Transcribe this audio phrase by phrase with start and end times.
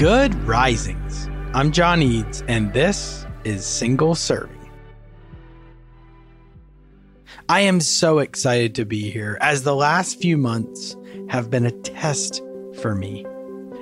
[0.00, 1.28] Good risings.
[1.52, 4.70] I'm John Eades, and this is Single Serving.
[7.50, 10.96] I am so excited to be here as the last few months
[11.28, 12.42] have been a test
[12.80, 13.26] for me.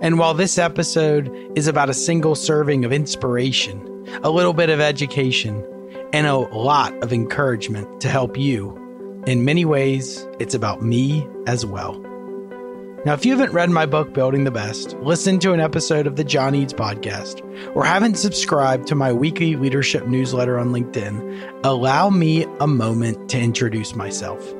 [0.00, 4.78] And while this episode is about a single serving of inspiration, a little bit of
[4.78, 5.64] education,
[6.12, 8.70] and a lot of encouragement to help you,
[9.26, 12.00] in many ways, it's about me as well.
[13.04, 16.16] Now, if you haven't read my book, Building the Best, listen to an episode of
[16.16, 17.42] the John Eades podcast,
[17.76, 23.38] or haven't subscribed to my weekly leadership newsletter on LinkedIn, allow me a moment to
[23.38, 24.54] introduce myself.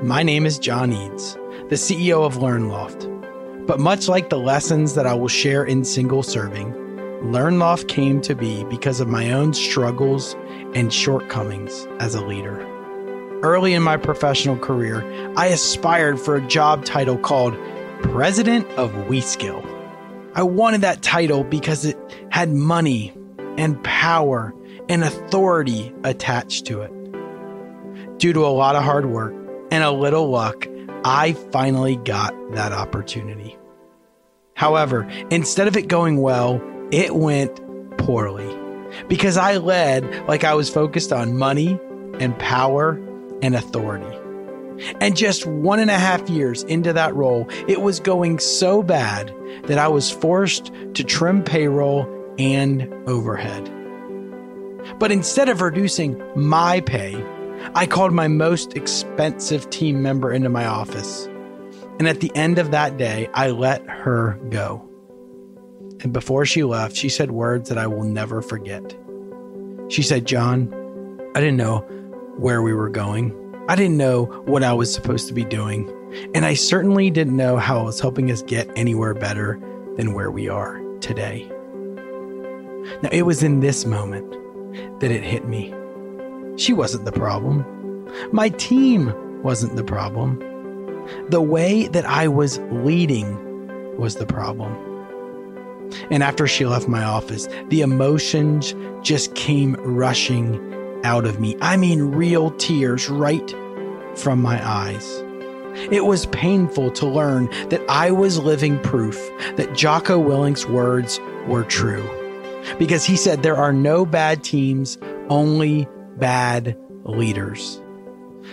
[0.00, 1.34] My name is John Eades,
[1.70, 3.66] the CEO of LearnLoft.
[3.66, 6.72] But much like the lessons that I will share in single serving,
[7.24, 10.36] LearnLoft came to be because of my own struggles
[10.76, 12.64] and shortcomings as a leader.
[13.42, 15.02] Early in my professional career,
[15.36, 17.56] I aspired for a job title called
[18.02, 19.64] President of WeSkill.
[20.34, 21.96] I wanted that title because it
[22.30, 23.14] had money
[23.56, 24.54] and power
[24.88, 28.18] and authority attached to it.
[28.18, 29.34] Due to a lot of hard work
[29.70, 30.66] and a little luck,
[31.04, 33.56] I finally got that opportunity.
[34.54, 37.60] However, instead of it going well, it went
[37.98, 38.58] poorly
[39.08, 41.78] because I led like I was focused on money
[42.20, 43.00] and power
[43.42, 44.18] and authority.
[45.00, 49.34] And just one and a half years into that role, it was going so bad
[49.64, 53.70] that I was forced to trim payroll and overhead.
[54.98, 57.24] But instead of reducing my pay,
[57.74, 61.26] I called my most expensive team member into my office.
[61.98, 64.88] And at the end of that day, I let her go.
[66.00, 68.96] And before she left, she said words that I will never forget.
[69.88, 70.74] She said, John,
[71.36, 71.78] I didn't know
[72.36, 73.38] where we were going.
[73.68, 75.88] I didn't know what I was supposed to be doing,
[76.34, 79.60] and I certainly didn't know how it was helping us get anywhere better
[79.96, 81.48] than where we are today.
[83.02, 84.32] Now, it was in this moment
[85.00, 85.72] that it hit me.
[86.56, 87.64] She wasn't the problem.
[88.32, 89.12] My team
[89.44, 90.40] wasn't the problem.
[91.28, 94.74] The way that I was leading was the problem.
[96.10, 100.72] And after she left my office, the emotions just came rushing
[101.04, 101.56] out of me.
[101.60, 103.50] I mean, real tears right
[104.14, 105.22] from my eyes.
[105.90, 109.16] It was painful to learn that I was living proof
[109.56, 112.08] that Jocko Willink's words were true.
[112.78, 114.98] Because he said there are no bad teams,
[115.28, 117.82] only bad leaders.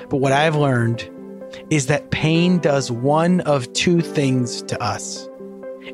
[0.09, 1.09] But what I've learned
[1.69, 5.27] is that pain does one of two things to us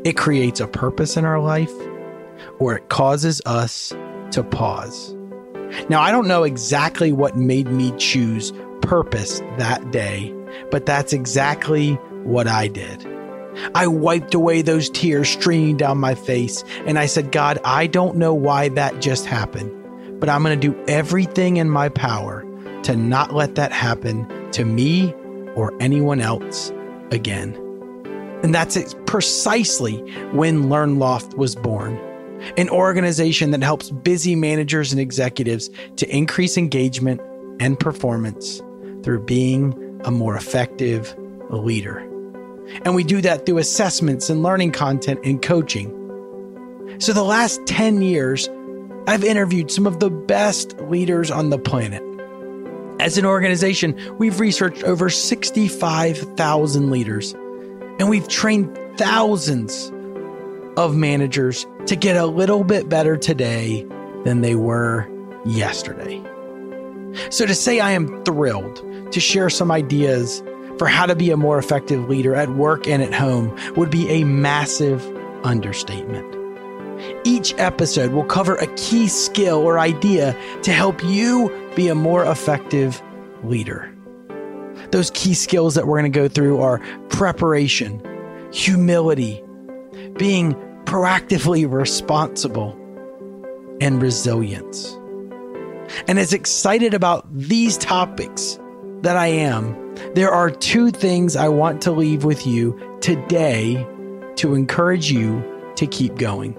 [0.03, 1.71] it creates a purpose in our life,
[2.59, 3.93] or it causes us
[4.31, 5.14] to pause.
[5.89, 10.33] Now, I don't know exactly what made me choose purpose that day,
[10.71, 11.93] but that's exactly
[12.23, 13.05] what I did.
[13.73, 18.17] I wiped away those tears streaming down my face and I said, God, I don't
[18.17, 19.71] know why that just happened,
[20.19, 22.45] but I'm going to do everything in my power
[22.83, 25.13] to not let that happen to me
[25.55, 26.71] or anyone else
[27.11, 27.55] again.
[28.43, 29.97] And that's precisely
[30.31, 31.97] when LearnLoft was born
[32.57, 37.21] an organization that helps busy managers and executives to increase engagement
[37.59, 38.61] and performance
[39.03, 41.15] through being a more effective
[41.49, 41.99] leader.
[42.83, 45.91] And we do that through assessments and learning content and coaching.
[46.99, 48.49] So, the last 10 years,
[49.07, 52.01] I've interviewed some of the best leaders on the planet.
[52.99, 57.33] As an organization, we've researched over 65,000 leaders,
[57.99, 59.91] and we've trained thousands
[60.77, 63.85] of managers to get a little bit better today
[64.23, 65.07] than they were
[65.45, 66.21] yesterday.
[67.29, 70.43] So, to say I am thrilled to share some ideas
[70.77, 74.09] for how to be a more effective leader at work and at home would be
[74.09, 75.05] a massive
[75.45, 76.35] understatement.
[77.23, 82.25] Each episode will cover a key skill or idea to help you be a more
[82.25, 83.01] effective
[83.43, 83.91] leader.
[84.91, 86.79] Those key skills that we're going to go through are
[87.09, 88.01] preparation,
[88.51, 89.41] humility,
[90.17, 90.55] being
[90.85, 92.71] proactively responsible,
[93.81, 94.97] and resilience.
[96.07, 98.57] And as excited about these topics
[99.01, 99.75] that I am,
[100.13, 103.85] there are two things I want to leave with you today
[104.37, 105.43] to encourage you
[105.75, 106.55] to keep going.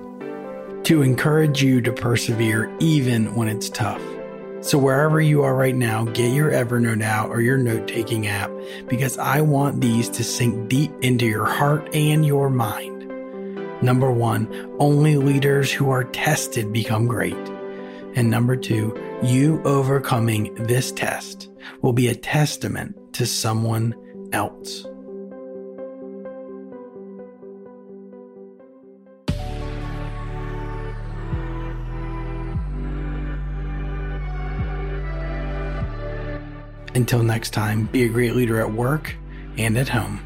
[0.87, 4.01] to encourage you to persevere even when it's tough.
[4.61, 8.53] So, wherever you are right now, get your Evernote out or your note taking app
[8.87, 12.96] because I want these to sink deep into your heart and your mind.
[13.87, 14.49] Number one,
[14.81, 17.37] only leaders who are tested become great.
[18.17, 18.93] And number two,
[19.23, 21.51] you overcoming this test
[21.83, 23.95] will be a testament to someone
[24.33, 24.85] else.
[36.97, 39.15] Until next time, be a great leader at work
[39.57, 40.26] and at home.